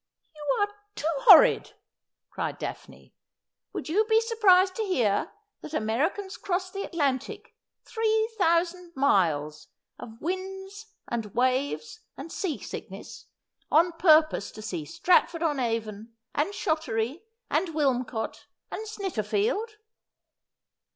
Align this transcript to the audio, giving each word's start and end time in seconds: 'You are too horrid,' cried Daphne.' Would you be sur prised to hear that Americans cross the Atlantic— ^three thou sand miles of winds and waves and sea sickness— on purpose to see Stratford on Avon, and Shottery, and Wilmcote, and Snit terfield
'You 0.35 0.43
are 0.61 0.69
too 0.95 1.13
horrid,' 1.25 1.73
cried 2.31 2.57
Daphne.' 2.57 3.13
Would 3.73 3.87
you 3.87 4.03
be 4.05 4.19
sur 4.19 4.35
prised 4.37 4.75
to 4.77 4.81
hear 4.83 5.31
that 5.61 5.75
Americans 5.75 6.37
cross 6.37 6.71
the 6.71 6.81
Atlantic— 6.81 7.53
^three 7.85 8.25
thou 8.39 8.63
sand 8.63 8.93
miles 8.95 9.67
of 9.99 10.19
winds 10.19 10.87
and 11.07 11.35
waves 11.35 11.99
and 12.17 12.31
sea 12.31 12.57
sickness— 12.57 13.27
on 13.71 13.91
purpose 13.91 14.49
to 14.53 14.63
see 14.63 14.85
Stratford 14.85 15.43
on 15.43 15.59
Avon, 15.59 16.15
and 16.33 16.55
Shottery, 16.55 17.21
and 17.51 17.67
Wilmcote, 17.67 18.47
and 18.71 18.87
Snit 18.87 19.13
terfield 19.21 19.73